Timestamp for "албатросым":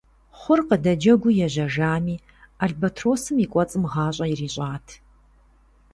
2.63-3.37